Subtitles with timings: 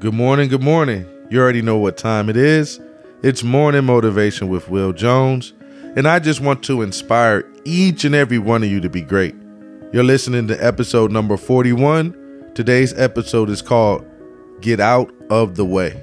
[0.00, 1.06] Good morning, good morning.
[1.28, 2.80] You already know what time it is.
[3.22, 5.52] It's morning motivation with Will Jones,
[5.94, 9.34] and I just want to inspire each and every one of you to be great.
[9.92, 12.52] You're listening to episode number 41.
[12.54, 14.06] Today's episode is called
[14.62, 16.02] Get Out of the Way.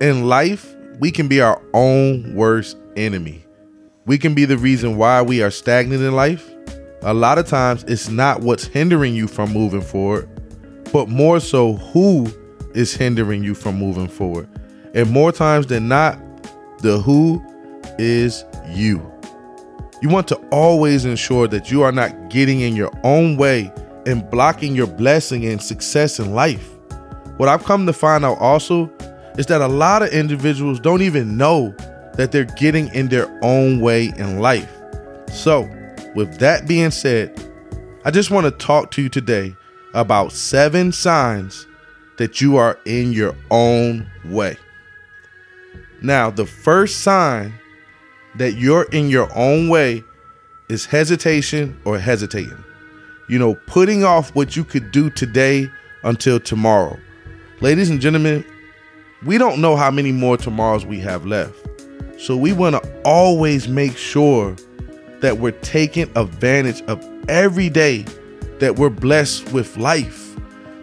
[0.00, 3.44] In life, we can be our own worst enemy.
[4.06, 6.48] We can be the reason why we are stagnant in life.
[7.02, 10.28] A lot of times, it's not what's hindering you from moving forward,
[10.92, 12.32] but more so who
[12.74, 14.48] is hindering you from moving forward.
[14.94, 16.18] And more times than not,
[16.78, 17.42] the who
[17.98, 19.10] is you.
[20.02, 23.72] You want to always ensure that you are not getting in your own way
[24.06, 26.70] and blocking your blessing and success in life.
[27.36, 28.90] What I've come to find out also
[29.36, 31.74] is that a lot of individuals don't even know
[32.14, 34.70] that they're getting in their own way in life.
[35.32, 35.68] So,
[36.14, 37.38] with that being said,
[38.04, 39.54] I just want to talk to you today
[39.94, 41.66] about seven signs
[42.20, 44.54] that you are in your own way.
[46.02, 47.54] Now, the first sign
[48.34, 50.04] that you're in your own way
[50.68, 52.62] is hesitation or hesitating.
[53.30, 55.70] You know, putting off what you could do today
[56.04, 56.98] until tomorrow.
[57.62, 58.44] Ladies and gentlemen,
[59.24, 61.56] we don't know how many more tomorrows we have left.
[62.18, 64.54] So we want to always make sure
[65.20, 68.04] that we're taking advantage of every day
[68.58, 70.19] that we're blessed with life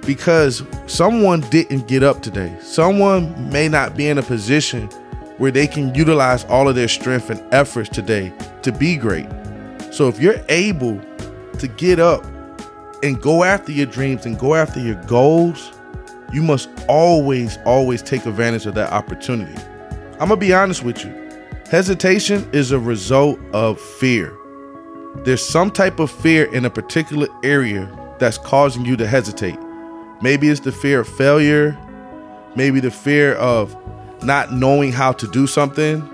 [0.08, 2.58] because someone didn't get up today.
[2.62, 4.88] Someone may not be in a position
[5.38, 8.34] where they can utilize all of their strength and efforts today
[8.64, 9.28] to be great.
[9.92, 11.00] So if you're able
[11.60, 12.26] to get up
[13.04, 15.74] and go after your dreams and go after your goals,
[16.32, 19.62] you must always, always take advantage of that opportunity.
[20.14, 21.14] I'm gonna be honest with you.
[21.70, 24.34] Hesitation is a result of fear.
[25.26, 29.60] There's some type of fear in a particular area that's causing you to hesitate.
[30.22, 31.78] Maybe it's the fear of failure,
[32.56, 33.76] maybe the fear of
[34.24, 36.08] not knowing how to do something,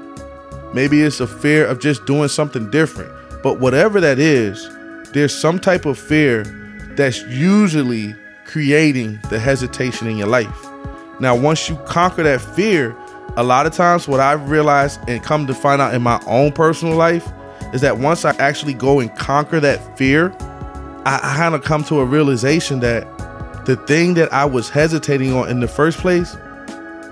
[0.73, 3.11] maybe it's a fear of just doing something different.
[3.41, 4.69] But whatever that is,
[5.13, 6.43] there's some type of fear
[6.95, 10.67] that's usually creating the hesitation in your life.
[11.19, 12.95] Now, once you conquer that fear,
[13.35, 16.51] a lot of times what I've realized and come to find out in my own
[16.51, 17.27] personal life
[17.73, 20.35] is that once I actually go and conquer that fear,
[21.05, 23.07] I, kind of come to a realization that
[23.65, 26.35] the thing that I was hesitating on in the first place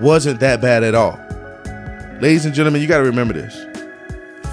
[0.02, 1.20] wasn't that bad at all.
[2.20, 3.66] Ladies and gentlemen, you got to remember this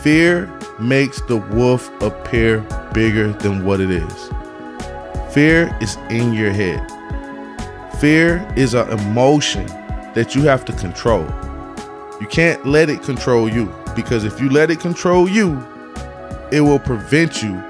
[0.03, 0.47] fear
[0.79, 2.61] makes the wolf appear
[2.95, 4.31] bigger than what it is.
[5.35, 6.81] Fear is in your head.
[8.01, 9.67] Fear is an emotion
[10.15, 11.27] that you have to control.
[12.21, 15.61] You can't let it control you because if you let it control you,
[16.53, 17.61] it will prevent you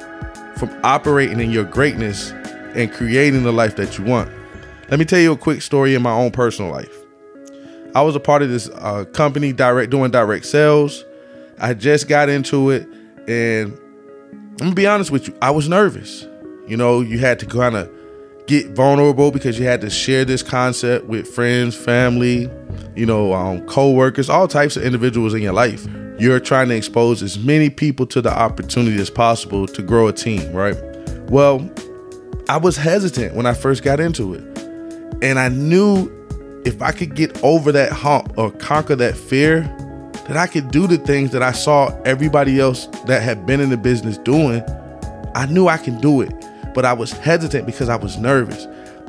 [0.56, 2.33] from operating in your greatness
[2.78, 4.31] and creating the life that you want.
[4.89, 6.97] Let me tell you a quick story in my own personal life.
[7.94, 11.05] I was a part of this uh, company direct doing direct sales.
[11.59, 12.88] I just got into it,
[13.27, 13.77] and
[14.33, 16.25] I'm gonna be honest with you, I was nervous.
[16.69, 17.91] You know, you had to kind of
[18.47, 22.49] get vulnerable because you had to share this concept with friends, family,
[22.94, 25.87] you know, um, co-workers, all types of individuals in your life.
[26.19, 30.12] You're trying to expose as many people to the opportunity as possible to grow a
[30.12, 30.77] team, right?
[31.28, 31.59] Well,
[32.48, 34.42] I was hesitant when I first got into it.
[35.22, 36.10] And I knew
[36.64, 39.62] if I could get over that hump or conquer that fear,
[40.28, 43.69] that I could do the things that I saw everybody else that had been in
[43.69, 44.62] the business doing.
[45.34, 46.32] I knew I can do it,
[46.75, 48.64] but I was hesitant because I was nervous.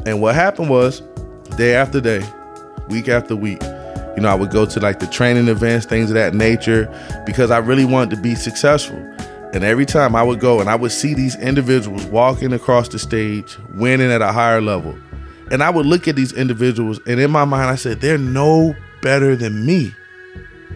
[0.05, 0.99] And what happened was,
[1.55, 2.25] day after day,
[2.89, 3.61] week after week,
[4.17, 6.93] you know, I would go to like the training events, things of that nature,
[7.25, 8.97] because I really wanted to be successful.
[9.51, 12.99] And every time I would go and I would see these individuals walking across the
[12.99, 14.95] stage, winning at a higher level.
[15.49, 18.75] And I would look at these individuals, and in my mind, I said, they're no
[19.01, 19.91] better than me.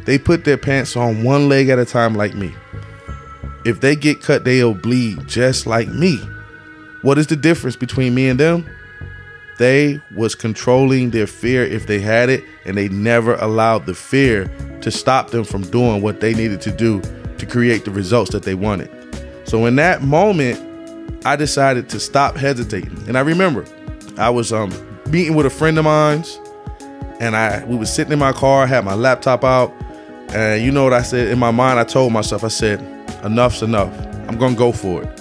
[0.06, 2.56] They put their pants on one leg at a time, like me.
[3.64, 6.18] If they get cut, they'll bleed just like me.
[7.04, 8.68] What is the difference between me and them?
[9.60, 14.46] They was controlling their fear if they had it, and they never allowed the fear
[14.82, 17.04] to stop them from doing what they needed to do
[17.38, 18.90] to create the results that they wanted.
[19.46, 20.60] So in that moment,
[21.26, 22.98] I decided to stop hesitating.
[23.08, 23.66] And I remember
[24.18, 24.72] I was um
[25.10, 26.40] meeting with a friend of mine's
[27.20, 29.74] and I we was sitting in my car, had my laptop out,
[30.30, 32.82] and you know what I said in my mind, I told myself, I said,
[33.24, 33.94] enough's enough.
[34.28, 35.20] I'm gonna go for it.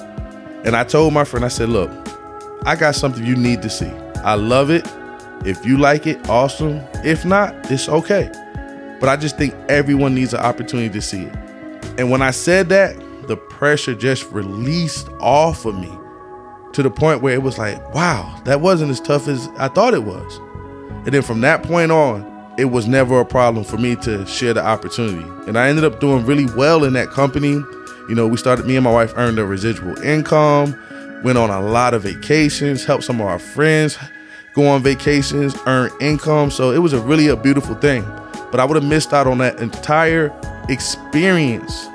[0.64, 1.90] And I told my friend, I said, look,
[2.64, 3.90] I got something you need to see.
[4.24, 4.86] I love it.
[5.44, 6.80] If you like it, awesome.
[7.04, 8.30] If not, it's okay.
[9.00, 11.34] But I just think everyone needs an opportunity to see it.
[11.98, 12.96] And when I said that,
[13.28, 15.92] the pressure just released off of me
[16.72, 19.94] to the point where it was like, wow, that wasn't as tough as I thought
[19.94, 20.38] it was.
[21.04, 24.54] And then from that point on, it was never a problem for me to share
[24.54, 25.26] the opportunity.
[25.46, 27.52] And I ended up doing really well in that company.
[28.08, 30.78] You know, we started, me and my wife earned a residual income,
[31.22, 33.98] went on a lot of vacations, helped some of our friends
[34.54, 36.50] go on vacations, earn income.
[36.50, 38.04] So it was a really a beautiful thing.
[38.50, 40.28] But I would have missed out on that entire
[40.68, 41.86] experience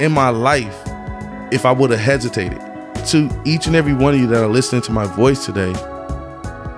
[0.00, 0.76] in my life
[1.52, 2.60] if I would have hesitated.
[3.08, 5.72] To each and every one of you that are listening to my voice today,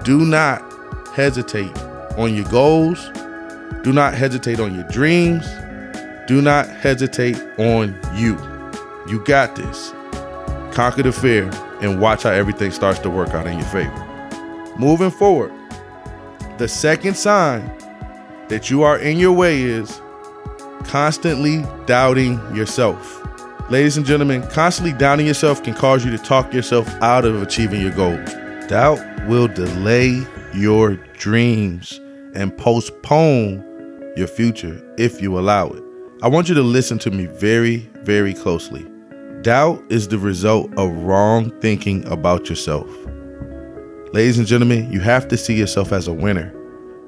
[0.05, 0.63] do not
[1.15, 1.77] hesitate
[2.19, 3.11] on your goals.
[3.83, 5.47] Do not hesitate on your dreams.
[6.27, 8.37] Do not hesitate on you.
[9.09, 9.93] You got this.
[10.73, 14.75] Conquer the fear and watch how everything starts to work out in your favor.
[14.79, 15.53] Moving forward,
[16.59, 17.67] the second sign
[18.49, 20.01] that you are in your way is
[20.89, 23.23] constantly doubting yourself.
[23.71, 27.83] Ladies and gentlemen, constantly doubting yourself can cause you to talk yourself out of achieving
[27.83, 28.35] your goals.
[28.69, 28.99] Doubt
[29.29, 32.01] will delay your dreams
[32.35, 33.63] and postpone
[34.17, 35.83] your future if you allow it.
[36.23, 38.87] I want you to listen to me very, very closely.
[39.43, 42.89] Doubt is the result of wrong thinking about yourself.
[44.15, 46.53] Ladies and gentlemen, you have to see yourself as a winner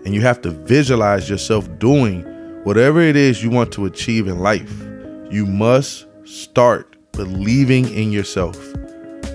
[0.05, 2.25] and you have to visualize yourself doing
[2.71, 4.81] whatever it is you want to achieve in life.
[5.29, 8.57] You must start believing in yourself.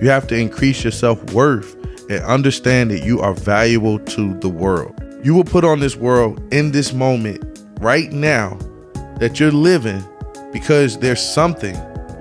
[0.01, 1.75] You have to increase your self worth
[2.09, 4.97] and understand that you are valuable to the world.
[5.21, 8.57] You were put on this world in this moment, right now,
[9.19, 10.01] that you're living
[10.53, 11.73] because there's something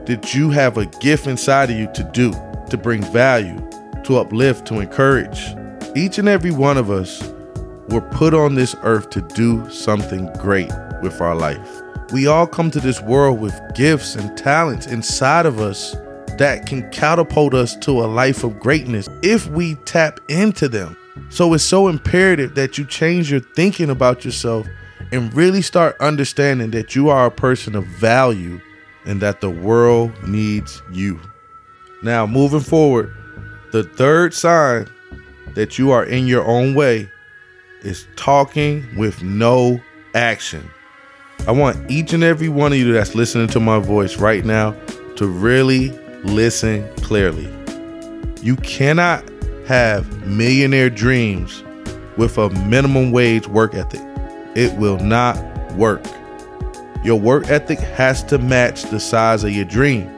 [0.07, 2.33] that you have a gift inside of you to do,
[2.71, 3.57] to bring value,
[4.03, 5.47] to uplift, to encourage.
[5.95, 7.23] Each and every one of us
[7.89, 10.71] were put on this earth to do something great
[11.03, 11.83] with our life.
[12.13, 15.93] We all come to this world with gifts and talents inside of us
[16.39, 20.97] that can catapult us to a life of greatness if we tap into them.
[21.29, 24.67] So it's so imperative that you change your thinking about yourself
[25.13, 28.61] and really start understanding that you are a person of value
[29.05, 31.21] and that the world needs you.
[32.03, 33.15] Now, moving forward,
[33.73, 34.89] the third sign
[35.55, 37.11] that you are in your own way
[37.85, 39.81] is talking with no
[40.15, 40.69] action.
[41.47, 44.73] I want each and every one of you that's listening to my voice right now
[45.17, 45.91] to really
[46.23, 47.49] listen clearly.
[48.41, 49.29] You cannot
[49.67, 51.63] have millionaire dreams
[52.17, 54.01] with a minimum wage work ethic.
[54.57, 55.37] It will not
[55.75, 56.05] work.
[57.05, 60.11] Your work ethic has to match the size of your dream.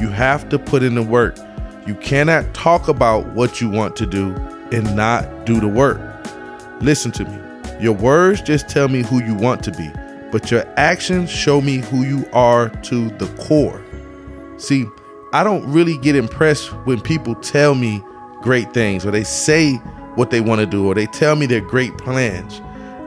[0.00, 1.36] You have to put in the work.
[1.86, 4.34] You cannot talk about what you want to do
[4.72, 6.00] and not do the work.
[6.80, 7.38] Listen to me.
[7.80, 9.90] Your words just tell me who you want to be
[10.30, 13.84] but your actions show me who you are to the core.
[14.58, 14.86] See,
[15.32, 18.02] I don't really get impressed when people tell me
[18.42, 19.74] great things or they say
[20.14, 22.60] what they want to do or they tell me their great plans.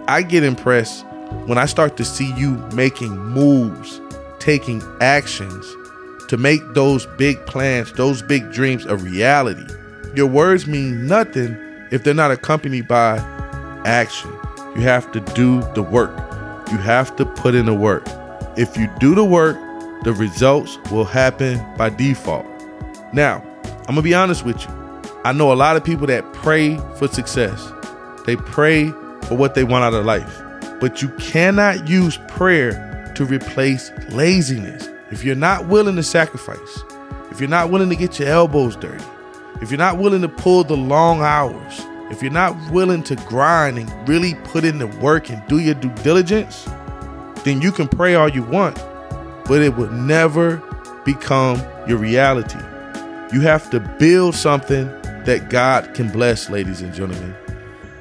[0.07, 1.05] I get impressed
[1.45, 4.01] when I start to see you making moves,
[4.39, 5.65] taking actions
[6.29, 9.65] to make those big plans, those big dreams a reality.
[10.15, 11.57] Your words mean nothing
[11.91, 13.19] if they're not accompanied by
[13.85, 14.31] action.
[14.75, 16.15] You have to do the work.
[16.71, 18.03] You have to put in the work.
[18.57, 19.57] If you do the work,
[20.03, 22.45] the results will happen by default.
[23.13, 23.43] Now,
[23.87, 24.69] I'm gonna be honest with you.
[25.23, 27.71] I know a lot of people that pray for success,
[28.25, 28.89] they pray
[29.23, 30.41] for what they want out of life.
[30.79, 34.89] But you cannot use prayer to replace laziness.
[35.11, 36.83] If you're not willing to sacrifice,
[37.29, 39.03] if you're not willing to get your elbows dirty,
[39.61, 43.77] if you're not willing to pull the long hours, if you're not willing to grind
[43.79, 46.65] and really put in the work and do your due diligence,
[47.45, 48.75] then you can pray all you want,
[49.45, 50.57] but it will never
[51.05, 52.59] become your reality.
[53.33, 54.87] You have to build something
[55.23, 57.33] that God can bless, ladies and gentlemen.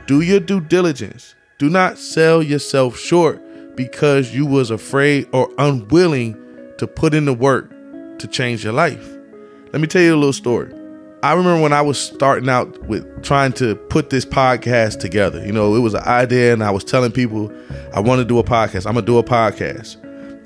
[0.06, 1.36] Do your due diligence.
[1.58, 3.40] Do not sell yourself short
[3.76, 6.34] because you was afraid or unwilling
[6.78, 7.70] to put in the work
[8.18, 9.08] to change your life.
[9.72, 10.74] Let me tell you a little story.
[11.22, 15.44] I remember when I was starting out with trying to put this podcast together.
[15.44, 17.52] You know, it was an idea, and I was telling people
[17.92, 18.86] I want to do a podcast.
[18.86, 19.96] I'm gonna do a podcast.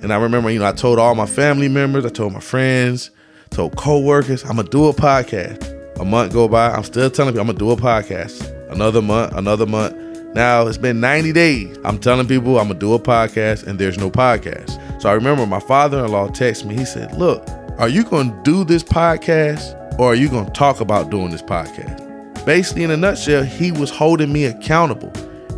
[0.02, 3.12] And I remember, you know, I told all my family members, I told my friends,
[3.50, 5.70] told coworkers, I'm gonna do a podcast.
[6.00, 8.72] A month go by, I'm still telling people I'm gonna do a podcast.
[8.72, 9.94] Another month, another month.
[10.34, 11.78] Now it's been 90 days.
[11.84, 15.00] I'm telling people I'm gonna do a podcast, and there's no podcast.
[15.00, 16.74] So I remember my father-in-law texted me.
[16.74, 20.80] He said, "Look, are you gonna do this podcast?" Or are you going to talk
[20.80, 22.44] about doing this podcast?
[22.44, 25.12] Basically, in a nutshell, he was holding me accountable.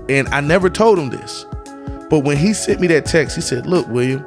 [0.09, 1.45] And I never told him this.
[2.09, 4.25] But when he sent me that text, he said, Look, William,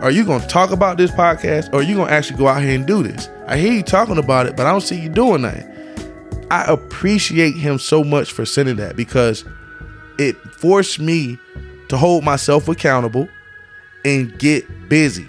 [0.00, 2.48] are you going to talk about this podcast or are you going to actually go
[2.48, 3.28] out here and do this?
[3.46, 5.66] I hear you talking about it, but I don't see you doing that.
[6.50, 9.44] I appreciate him so much for sending that because
[10.18, 11.38] it forced me
[11.88, 13.28] to hold myself accountable
[14.04, 15.28] and get busy.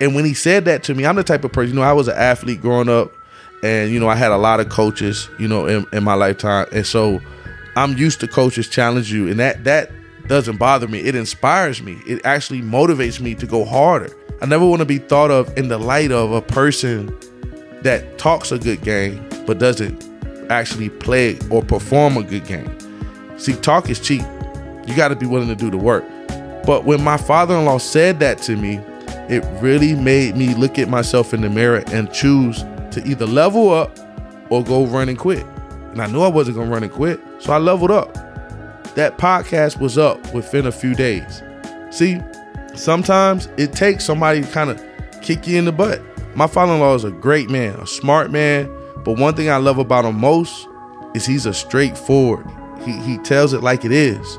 [0.00, 1.92] And when he said that to me, I'm the type of person, you know, I
[1.92, 3.12] was an athlete growing up
[3.64, 6.66] and, you know, I had a lot of coaches, you know, in, in my lifetime.
[6.70, 7.22] And so
[7.76, 9.26] I'm used to coaches challenge you.
[9.26, 9.90] And that, that
[10.28, 11.00] doesn't bother me.
[11.00, 11.98] It inspires me.
[12.06, 14.14] It actually motivates me to go harder.
[14.42, 17.06] I never want to be thought of in the light of a person
[17.80, 20.04] that talks a good game but doesn't
[20.50, 22.70] actually play or perform a good game.
[23.38, 24.24] See, talk is cheap.
[24.86, 26.04] You got to be willing to do the work.
[26.66, 28.78] But when my father in law said that to me,
[29.30, 32.62] it really made me look at myself in the mirror and choose
[32.94, 33.98] to either level up
[34.50, 35.44] or go run and quit.
[35.92, 37.20] And I knew I wasn't to run and quit.
[37.38, 38.14] So I leveled up.
[38.94, 41.42] That podcast was up within a few days.
[41.90, 42.20] See,
[42.74, 44.82] sometimes it takes somebody to kind of
[45.22, 46.00] kick you in the butt.
[46.34, 48.70] My father in law is a great man, a smart man.
[49.04, 50.68] But one thing I love about him most
[51.14, 52.46] is he's a straightforward.
[52.84, 54.38] He, he tells it like it is.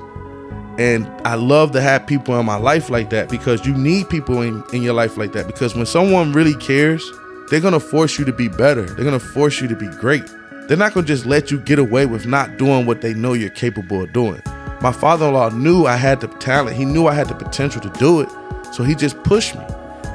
[0.77, 4.41] And I love to have people in my life like that because you need people
[4.41, 5.47] in, in your life like that.
[5.47, 7.09] Because when someone really cares,
[7.49, 8.83] they're gonna force you to be better.
[8.83, 10.25] They're gonna force you to be great.
[10.67, 13.49] They're not gonna just let you get away with not doing what they know you're
[13.49, 14.41] capable of doing.
[14.81, 17.81] My father in law knew I had the talent, he knew I had the potential
[17.81, 18.29] to do it.
[18.73, 19.65] So he just pushed me.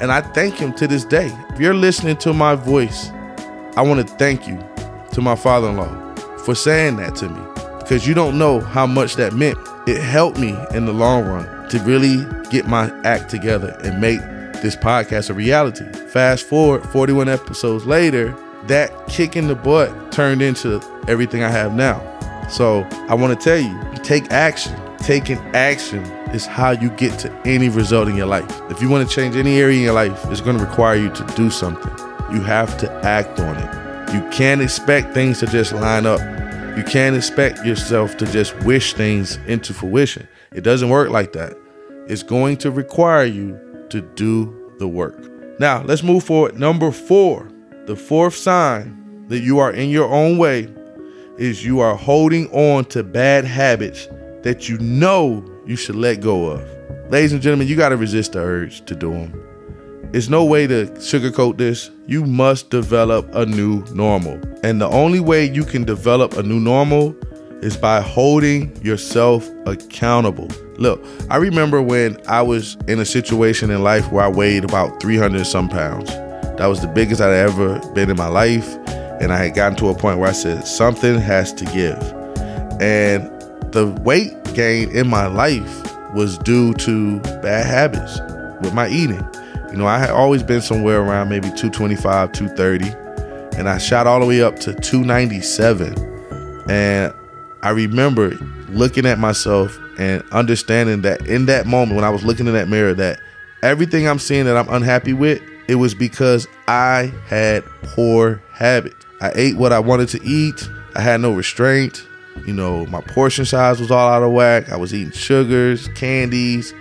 [0.00, 1.30] And I thank him to this day.
[1.50, 3.10] If you're listening to my voice,
[3.76, 4.58] I wanna thank you
[5.12, 7.40] to my father in law for saying that to me
[7.78, 11.68] because you don't know how much that meant it helped me in the long run
[11.68, 14.20] to really get my act together and make
[14.62, 15.84] this podcast a reality.
[16.08, 21.74] Fast forward 41 episodes later, that kick in the butt turned into everything I have
[21.74, 21.98] now.
[22.48, 24.78] So I want to tell you take action.
[24.98, 28.60] Taking action is how you get to any result in your life.
[28.70, 31.08] If you want to change any area in your life, it's going to require you
[31.10, 31.90] to do something.
[32.34, 34.14] You have to act on it.
[34.14, 36.20] You can't expect things to just line up
[36.76, 40.28] you can't expect yourself to just wish things into fruition.
[40.52, 41.54] It doesn't work like that.
[42.06, 43.58] It's going to require you
[43.90, 45.18] to do the work.
[45.60, 46.58] Now, let's move forward.
[46.58, 47.48] Number four,
[47.86, 50.68] the fourth sign that you are in your own way
[51.38, 54.08] is you are holding on to bad habits
[54.42, 56.62] that you know you should let go of.
[57.10, 60.10] Ladies and gentlemen, you got to resist the urge to do them.
[60.12, 61.90] It's no way to sugarcoat this.
[62.06, 64.40] You must develop a new normal.
[64.64, 67.14] And the only way you can develop a new normal
[67.62, 70.48] is by holding yourself accountable.
[70.76, 75.00] Look, I remember when I was in a situation in life where I weighed about
[75.00, 76.10] 300 some pounds.
[76.56, 78.76] That was the biggest I'd ever been in my life.
[79.20, 81.98] And I had gotten to a point where I said, something has to give.
[82.80, 83.30] And
[83.72, 88.18] the weight gain in my life was due to bad habits
[88.62, 89.24] with my eating.
[89.70, 94.20] You know, I had always been somewhere around maybe 225, 230, and I shot all
[94.20, 95.94] the way up to 297.
[96.68, 97.14] And
[97.62, 98.30] I remember
[98.68, 102.68] looking at myself and understanding that in that moment when I was looking in that
[102.68, 103.20] mirror, that
[103.62, 109.06] everything I'm seeing that I'm unhappy with, it was because I had poor habits.
[109.20, 110.68] I ate what I wanted to eat.
[110.94, 112.06] I had no restraint.
[112.46, 114.70] You know, my portion size was all out of whack.
[114.70, 116.72] I was eating sugars, candies,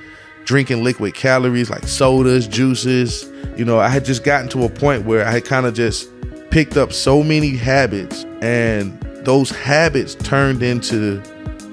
[0.45, 3.29] drinking liquid calories like sodas, juices.
[3.57, 6.09] You know, I had just gotten to a point where I had kind of just
[6.49, 11.21] picked up so many habits, and those habits turned into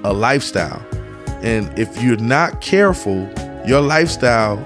[0.03, 0.85] a lifestyle.
[1.41, 3.29] And if you're not careful,
[3.65, 4.57] your lifestyle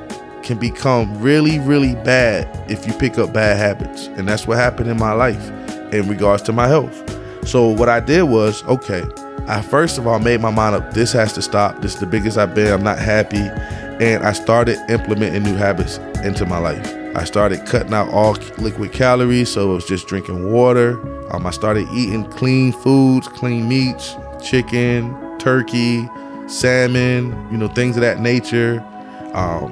[0.44, 4.08] can become really, really bad if you pick up bad habits.
[4.08, 5.50] And that's what happened in my life
[5.94, 6.96] in regards to my health.
[7.48, 9.04] So, what I did was okay,
[9.48, 11.82] I first of all made my mind up this has to stop.
[11.82, 12.72] This is the biggest I've been.
[12.72, 13.50] I'm not happy
[14.04, 17.01] and I started implementing new habits into my life.
[17.14, 21.00] I started cutting out all liquid calories, so it was just drinking water.
[21.34, 26.10] Um, I started eating clean foods, clean meats, chicken, turkey,
[26.48, 28.84] salmon, you know, things of that nature.
[29.34, 29.72] Um,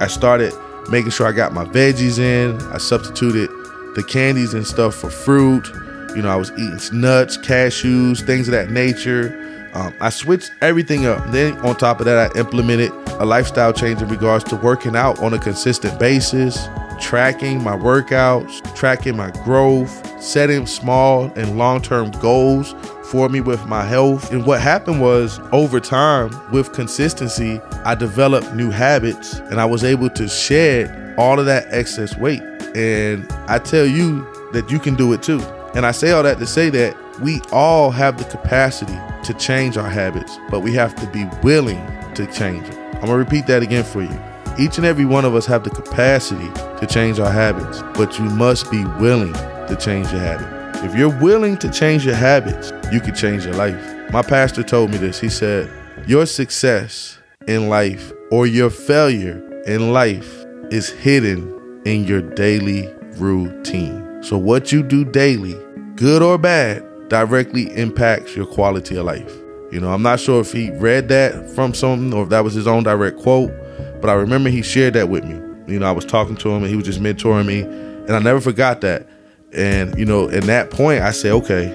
[0.00, 0.52] I started
[0.90, 2.60] making sure I got my veggies in.
[2.72, 3.48] I substituted
[3.94, 5.68] the candies and stuff for fruit.
[6.16, 9.38] You know, I was eating nuts, cashews, things of that nature.
[9.74, 11.30] Um, I switched everything up.
[11.30, 15.18] Then on top of that, I implemented a lifestyle change in regards to working out
[15.20, 16.68] on a consistent basis,
[17.00, 22.74] tracking my workouts, tracking my growth, setting small and long-term goals
[23.04, 24.30] for me with my health.
[24.32, 29.84] And what happened was over time with consistency, I developed new habits and I was
[29.84, 32.42] able to shed all of that excess weight.
[32.74, 35.40] And I tell you that you can do it too.
[35.74, 39.76] And I say all that to say that we all have the capacity to change
[39.76, 42.96] our habits, but we have to be willing to change them.
[42.96, 44.20] I'm gonna repeat that again for you.
[44.58, 46.48] Each and every one of us have the capacity
[46.78, 50.84] to change our habits, but you must be willing to change your habit.
[50.84, 53.80] If you're willing to change your habits, you can change your life.
[54.12, 55.20] My pastor told me this.
[55.20, 55.70] He said,
[56.06, 64.22] Your success in life or your failure in life is hidden in your daily routine.
[64.22, 65.56] So, what you do daily,
[65.94, 69.30] good or bad, directly impacts your quality of life.
[69.70, 72.54] You know, I'm not sure if he read that from something or if that was
[72.54, 73.52] his own direct quote,
[74.00, 75.34] but I remember he shared that with me.
[75.70, 78.18] You know, I was talking to him and he was just mentoring me, and I
[78.18, 79.06] never forgot that.
[79.52, 81.68] And, you know, in that point, I said, okay,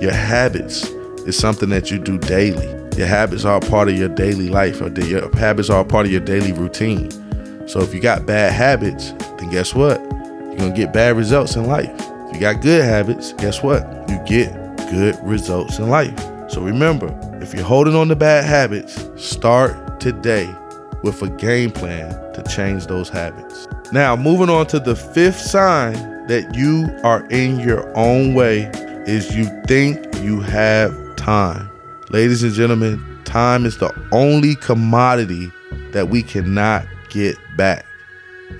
[0.00, 0.88] your habits
[1.24, 2.66] is something that you do daily.
[2.98, 6.20] Your habits are part of your daily life, or your habits are part of your
[6.20, 7.12] daily routine.
[7.68, 10.00] So if you got bad habits, then guess what?
[10.00, 11.94] You're gonna get bad results in life.
[12.28, 13.88] If you got good habits, guess what?
[14.08, 14.63] You get
[14.94, 16.16] good results in life.
[16.48, 17.08] So remember,
[17.42, 20.54] if you're holding on to bad habits, start today
[21.02, 23.66] with a game plan to change those habits.
[23.90, 25.94] Now, moving on to the fifth sign
[26.28, 28.70] that you are in your own way
[29.06, 31.68] is you think you have time.
[32.10, 35.50] Ladies and gentlemen, time is the only commodity
[35.90, 37.84] that we cannot get back.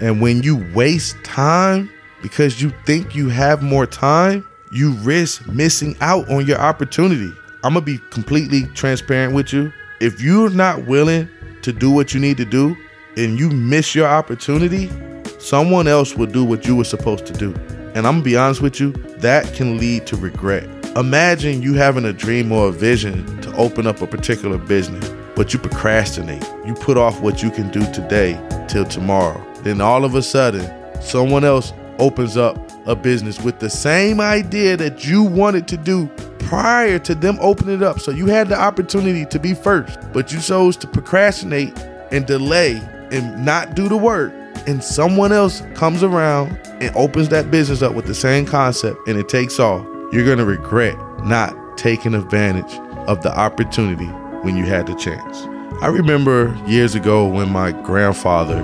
[0.00, 1.90] And when you waste time
[2.22, 7.32] because you think you have more time, you risk missing out on your opportunity.
[7.62, 9.72] I'm gonna be completely transparent with you.
[10.00, 11.28] If you're not willing
[11.62, 12.76] to do what you need to do
[13.16, 14.90] and you miss your opportunity,
[15.38, 17.54] someone else will do what you were supposed to do.
[17.94, 20.68] And I'm gonna be honest with you, that can lead to regret.
[20.96, 25.52] Imagine you having a dream or a vision to open up a particular business, but
[25.52, 26.42] you procrastinate.
[26.66, 29.40] You put off what you can do today till tomorrow.
[29.62, 30.68] Then all of a sudden,
[31.00, 36.06] someone else opens up a business with the same idea that you wanted to do
[36.38, 38.00] prior to them opening it up.
[38.00, 41.76] So you had the opportunity to be first, but you chose to procrastinate
[42.12, 42.76] and delay
[43.10, 44.32] and not do the work.
[44.66, 49.18] And someone else comes around and opens that business up with the same concept and
[49.18, 49.84] it takes off.
[50.12, 54.06] You're going to regret not taking advantage of the opportunity
[54.42, 55.46] when you had the chance.
[55.82, 58.60] I remember years ago when my grandfather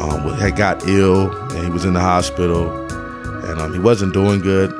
[0.00, 2.83] um, had got ill and he was in the hospital
[3.44, 4.72] and um, he wasn't doing good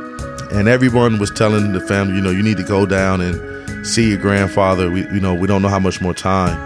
[0.55, 4.11] and everyone was telling the family, you know, you need to go down and see
[4.11, 4.91] your grandfather.
[4.91, 6.57] We, you know, we don't know how much more time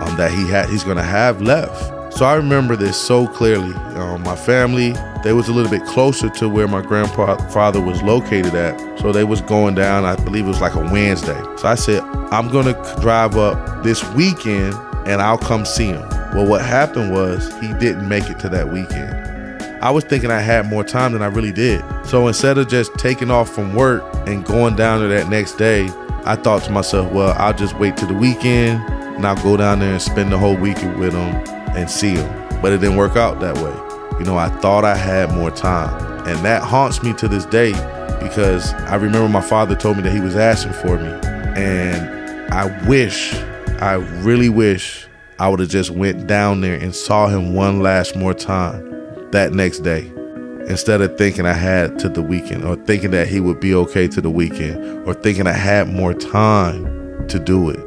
[0.00, 2.14] um, that he had, he's going to have left.
[2.14, 3.74] So I remember this so clearly.
[3.96, 8.54] Um, my family, they was a little bit closer to where my grandfather was located
[8.54, 8.78] at.
[9.00, 11.40] So they was going down, I believe it was like a Wednesday.
[11.58, 14.74] So I said, I'm going to drive up this weekend
[15.06, 16.08] and I'll come see him.
[16.34, 19.23] Well, what happened was he didn't make it to that weekend.
[19.84, 21.84] I was thinking I had more time than I really did.
[22.06, 25.90] So instead of just taking off from work and going down there that next day,
[26.24, 29.80] I thought to myself, well, I'll just wait till the weekend and I'll go down
[29.80, 31.34] there and spend the whole weekend with him
[31.76, 32.60] and see him.
[32.62, 34.18] But it didn't work out that way.
[34.18, 36.26] You know, I thought I had more time.
[36.26, 37.72] And that haunts me to this day
[38.22, 41.10] because I remember my father told me that he was asking for me.
[41.60, 43.34] And I wish,
[43.82, 45.06] I really wish
[45.38, 48.93] I would have just went down there and saw him one last more time
[49.34, 50.10] that next day
[50.68, 54.08] instead of thinking I had to the weekend or thinking that he would be okay
[54.08, 57.80] to the weekend or thinking I had more time to do it.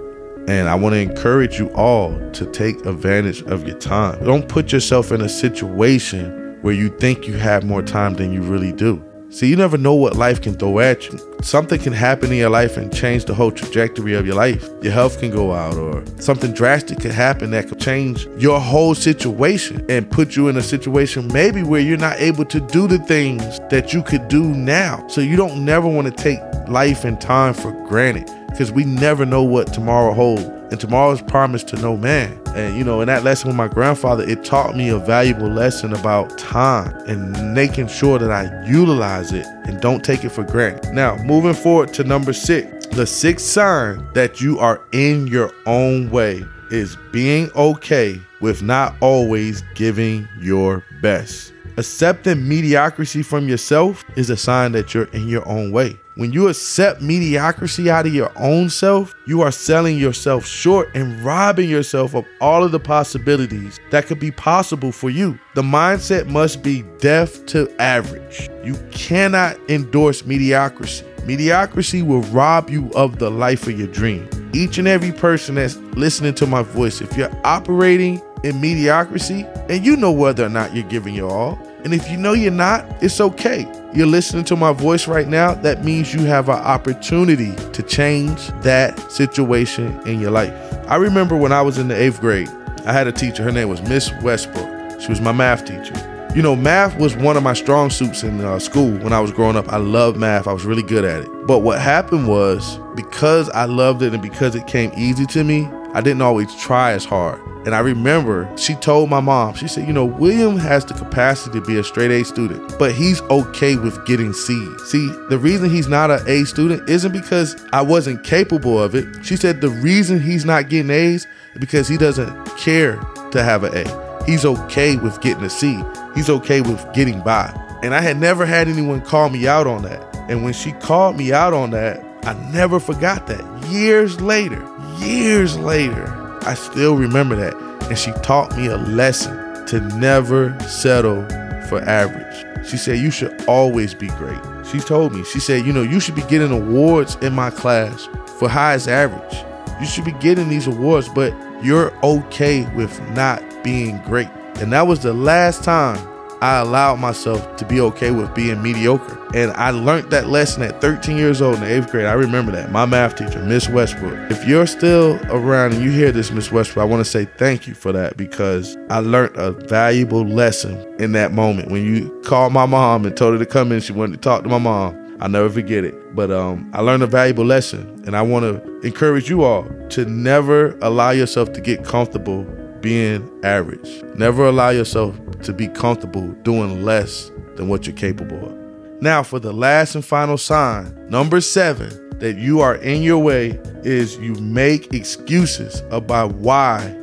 [0.47, 4.23] And I want to encourage you all to take advantage of your time.
[4.23, 8.41] Don't put yourself in a situation where you think you have more time than you
[8.41, 9.03] really do.
[9.29, 11.19] See, you never know what life can throw at you.
[11.41, 14.69] Something can happen in your life and change the whole trajectory of your life.
[14.81, 18.95] Your health can go out, or something drastic could happen that could change your whole
[18.95, 22.99] situation and put you in a situation maybe where you're not able to do the
[22.99, 25.05] things that you could do now.
[25.09, 29.25] So you don't never want to take life and time for granted because we never
[29.25, 30.43] know what tomorrow holds.
[30.71, 32.41] And tomorrow is promised to no man.
[32.57, 35.93] And you know, in that lesson with my grandfather, it taught me a valuable lesson
[35.93, 40.91] about time and making sure that I utilize it and don't take it for granted.
[40.91, 46.09] Now, moving forward to number six, the sixth sign that you are in your own
[46.09, 51.53] way is being okay with not always giving your best.
[51.77, 55.99] Accepting mediocrity from yourself is a sign that you're in your own way.
[56.17, 61.23] When you accept mediocrity out of your own self, you are selling yourself short and
[61.23, 65.37] robbing yourself of all of the possibilities that could be possible for you.
[65.53, 68.49] The mindset must be deaf to average.
[68.63, 71.05] You cannot endorse mediocrity.
[71.25, 74.27] Mediocrity will rob you of the life of your dream.
[74.53, 79.85] Each and every person that's listening to my voice, if you're operating in mediocrity and
[79.85, 82.85] you know whether or not you're giving your all, and if you know you're not,
[83.01, 83.65] it's okay.
[83.93, 85.53] You're listening to my voice right now.
[85.53, 90.51] That means you have an opportunity to change that situation in your life.
[90.89, 92.49] I remember when I was in the eighth grade,
[92.85, 93.41] I had a teacher.
[93.41, 94.99] Her name was Miss Westbrook.
[94.99, 95.95] She was my math teacher.
[96.35, 99.31] You know, math was one of my strong suits in uh, school when I was
[99.31, 99.69] growing up.
[99.69, 101.47] I loved math, I was really good at it.
[101.47, 105.69] But what happened was because I loved it and because it came easy to me,
[105.97, 107.41] I didn't always try as hard.
[107.65, 111.59] And I remember she told my mom, she said, you know, William has the capacity
[111.59, 114.83] to be a straight A student, but he's okay with getting C's.
[114.91, 119.25] See, the reason he's not an A student isn't because I wasn't capable of it.
[119.25, 122.97] She said the reason he's not getting A's is because he doesn't care
[123.31, 124.23] to have an A.
[124.27, 125.81] He's okay with getting a C.
[126.13, 127.51] He's okay with getting by.
[127.81, 130.15] And I had never had anyone call me out on that.
[130.29, 133.41] And when she called me out on that, I never forgot that.
[133.69, 134.61] Years later,
[134.97, 136.05] years later,
[136.41, 137.55] I still remember that.
[137.83, 141.23] And she taught me a lesson to never settle
[141.69, 142.67] for average.
[142.67, 144.41] She said, You should always be great.
[144.69, 148.09] She told me, She said, You know, you should be getting awards in my class
[148.37, 149.45] for highest average.
[149.79, 154.27] You should be getting these awards, but you're okay with not being great.
[154.55, 155.97] And that was the last time
[156.41, 159.17] I allowed myself to be okay with being mediocre.
[159.33, 162.05] And I learned that lesson at 13 years old in the eighth grade.
[162.05, 162.71] I remember that.
[162.71, 164.31] My math teacher, Miss Westbrook.
[164.31, 167.67] If you're still around and you hear this, Miss Westbrook, I want to say thank
[167.67, 171.71] you for that because I learned a valuable lesson in that moment.
[171.71, 174.43] When you called my mom and told her to come in, she wanted to talk
[174.43, 175.07] to my mom.
[175.19, 176.15] I'll never forget it.
[176.15, 180.05] But um, I learned a valuable lesson, and I want to encourage you all to
[180.05, 182.45] never allow yourself to get comfortable
[182.87, 184.01] being average.
[184.15, 189.01] Never allow yourself to be comfortable doing less than what you're capable of.
[189.01, 193.59] Now, for the last and final sign, number seven, that you are in your way
[193.83, 196.95] is you make excuses about why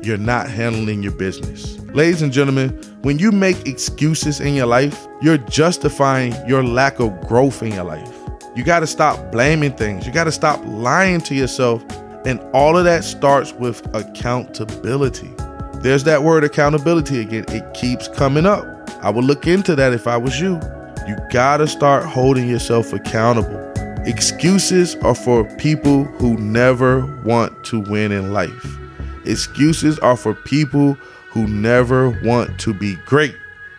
[0.00, 1.76] you're not handling your business.
[1.92, 2.68] Ladies and gentlemen,
[3.02, 7.84] when you make excuses in your life, you're justifying your lack of growth in your
[7.84, 8.16] life.
[8.54, 10.06] You got to stop blaming things.
[10.06, 11.84] You got to stop lying to yourself.
[12.24, 15.32] And all of that starts with accountability.
[15.80, 17.44] There's that word accountability again.
[17.48, 18.64] It keeps coming up.
[19.02, 20.60] I would look into that if I was you.
[21.08, 23.58] You gotta start holding yourself accountable.
[24.06, 28.78] Excuses are for people who never want to win in life.
[29.24, 30.94] Excuses are for people
[31.30, 33.34] who never want to be great.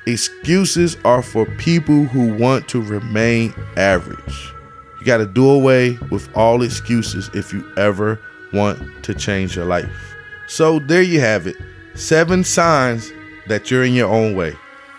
[0.05, 4.53] Excuses are for people who want to remain average.
[4.99, 8.19] You got to do away with all excuses if you ever
[8.53, 10.15] want to change your life.
[10.47, 11.55] So, there you have it
[11.95, 13.11] seven signs
[13.47, 14.55] that you're in your own way.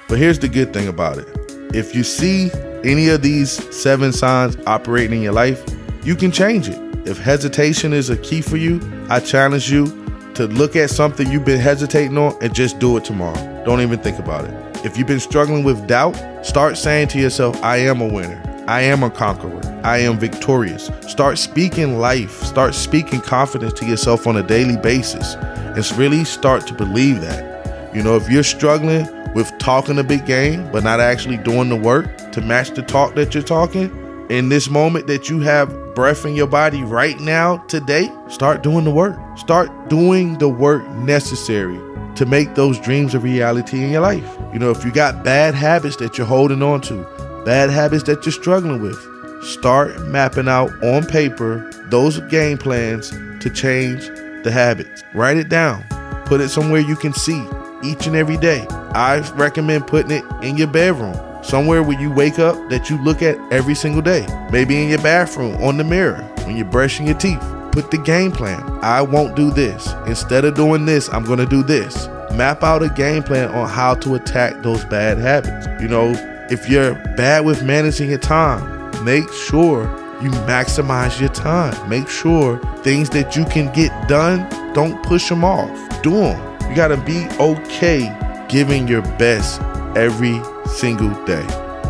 [0.09, 1.29] But here's the good thing about it
[1.75, 2.51] if you see
[2.85, 5.65] any of these seven signs operating in your life,
[6.05, 6.79] you can change it.
[7.07, 9.87] If hesitation is a key for you, I challenge you
[10.35, 13.65] to look at something you've been hesitating on and just do it tomorrow.
[13.65, 14.85] Don't even think about it.
[14.85, 16.15] If you've been struggling with doubt,
[16.45, 18.54] start saying to yourself, I am a winner.
[18.67, 19.61] I am a conqueror.
[19.85, 20.91] I am victorious.
[21.07, 22.43] Start speaking life.
[22.45, 25.35] Start speaking confidence to yourself on a daily basis.
[25.35, 27.95] And really start to believe that.
[27.95, 31.77] You know, if you're struggling with talking a big game, but not actually doing the
[31.77, 33.91] work to match the talk that you're talking,
[34.31, 38.85] in this moment that you have breath in your body right now, today, start doing
[38.85, 39.19] the work.
[39.37, 41.79] Start doing the work necessary
[42.15, 44.39] to make those dreams a reality in your life.
[44.53, 47.07] You know, if you got bad habits that you're holding on to,
[47.45, 48.99] bad habits that you're struggling with,
[49.45, 54.09] start mapping out on paper those game plans to change
[54.43, 55.03] the habits.
[55.15, 55.85] Write it down,
[56.25, 57.47] put it somewhere you can see
[57.83, 58.67] each and every day.
[58.95, 63.23] I recommend putting it in your bedroom, somewhere where you wake up that you look
[63.23, 64.27] at every single day.
[64.51, 67.43] Maybe in your bathroom, on the mirror, when you're brushing your teeth.
[67.73, 68.63] Put the game plan.
[68.83, 69.93] I won't do this.
[70.07, 72.07] Instead of doing this, I'm going to do this.
[72.33, 75.67] Map out a game plan on how to attack those bad habits.
[75.83, 76.13] You know,
[76.55, 79.83] if you're bad with managing your time, make sure
[80.23, 81.89] you maximize your time.
[81.89, 85.69] Make sure things that you can get done, don't push them off.
[86.03, 86.71] Do them.
[86.71, 88.07] You got to be okay
[88.49, 89.61] giving your best
[89.97, 91.45] every single day.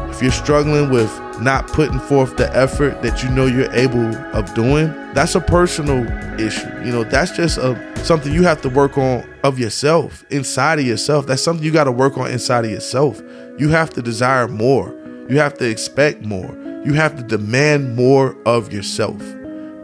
[0.08, 4.54] If you're struggling with not putting forth the effort that you know you're able of
[4.54, 6.06] doing, that's a personal
[6.40, 6.68] issue.
[6.84, 10.86] You know, that's just a something you have to work on of yourself, inside of
[10.86, 11.26] yourself.
[11.26, 13.20] That's something you got to work on inside of yourself.
[13.56, 14.92] You have to desire more.
[15.28, 16.50] You have to expect more.
[16.84, 19.22] You have to demand more of yourself.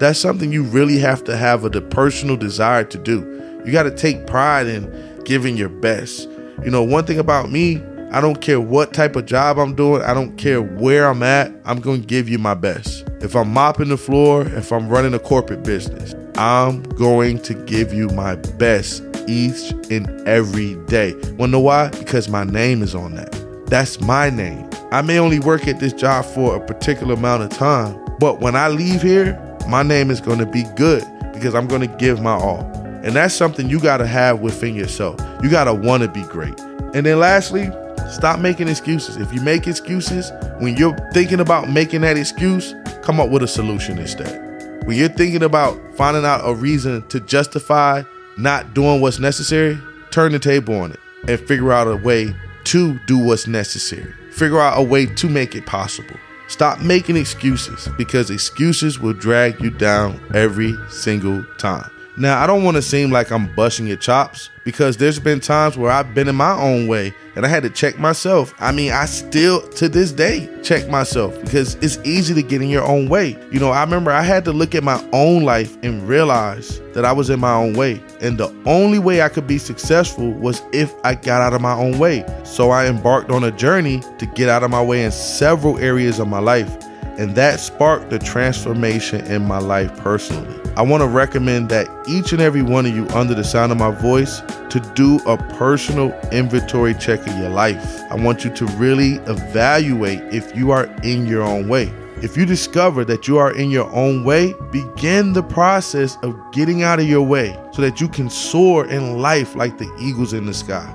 [0.01, 3.21] That's something you really have to have a personal desire to do.
[3.65, 6.29] You got to take pride in giving your best.
[6.65, 7.81] You know, one thing about me,
[8.11, 11.53] I don't care what type of job I'm doing, I don't care where I'm at,
[11.65, 13.09] I'm going to give you my best.
[13.21, 17.95] If I'm mopping the floor, if I'm running a corporate business, I'm going to give
[17.95, 21.13] you my best each and every day.
[21.39, 21.91] Know why?
[21.91, 23.40] Because my name is on that.
[23.71, 24.69] That's my name.
[24.91, 28.57] I may only work at this job for a particular amount of time, but when
[28.57, 32.63] I leave here, my name is gonna be good because I'm gonna give my all.
[33.05, 35.21] And that's something you gotta have within yourself.
[35.41, 36.59] You gotta wanna be great.
[36.95, 37.71] And then lastly,
[38.11, 39.17] stop making excuses.
[39.19, 43.49] If you make excuses, when you're thinking about making that excuse, come up with a
[43.49, 44.85] solution instead.
[44.85, 48.03] When you're thinking about finding out a reason to justify
[48.37, 49.79] not doing what's necessary,
[50.11, 52.35] turn the table on it and figure out a way
[52.71, 54.13] to do what's necessary.
[54.31, 56.15] Figure out a way to make it possible.
[56.47, 61.91] Stop making excuses because excuses will drag you down every single time.
[62.17, 65.77] Now, I don't want to seem like I'm busting your chops because there's been times
[65.77, 68.55] where I've been in my own way and I had to check myself.
[68.61, 72.69] I mean, I still to this day check myself because it's easy to get in
[72.69, 73.37] your own way.
[73.51, 77.05] You know, I remember I had to look at my own life and realize that
[77.05, 78.01] I was in my own way.
[78.21, 81.75] And the only way I could be successful was if I got out of my
[81.75, 82.25] own way.
[82.45, 86.19] So I embarked on a journey to get out of my way in several areas
[86.19, 86.71] of my life.
[87.19, 90.59] And that sparked the transformation in my life personally.
[90.77, 93.79] I want to recommend that each and every one of you under the sound of
[93.79, 98.01] my voice to do a personal inventory check of your life.
[98.11, 101.93] I want you to really evaluate if you are in your own way.
[102.23, 106.83] If you discover that you are in your own way, begin the process of getting
[106.83, 110.45] out of your way so that you can soar in life like the eagles in
[110.45, 110.95] the sky.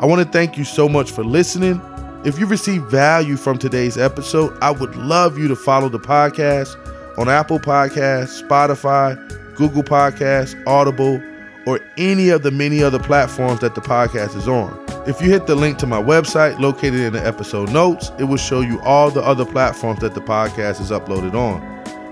[0.00, 1.80] I want to thank you so much for listening.
[2.24, 6.76] If you received value from today's episode, I would love you to follow the podcast
[7.16, 9.16] on Apple Podcasts, Spotify,
[9.54, 11.22] Google Podcasts, Audible,
[11.64, 14.89] or any of the many other platforms that the podcast is on.
[15.06, 18.36] If you hit the link to my website located in the episode notes, it will
[18.36, 21.62] show you all the other platforms that the podcast is uploaded on.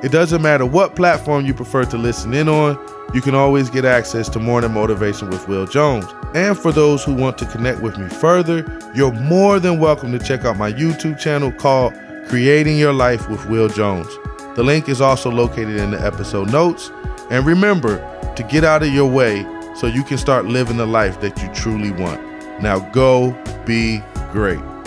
[0.02, 2.78] It doesn't matter what platform you prefer to listen in on,
[3.12, 6.06] you can always get access to Morning Motivation with Will Jones.
[6.34, 10.18] And for those who want to connect with me further, you're more than welcome to
[10.18, 11.92] check out my YouTube channel called
[12.28, 14.08] Creating Your Life with Will Jones.
[14.56, 16.90] The link is also located in the episode notes.
[17.30, 17.98] And remember
[18.34, 19.46] to get out of your way
[19.76, 22.27] so you can start living the life that you truly want.
[22.60, 24.77] Now go be great.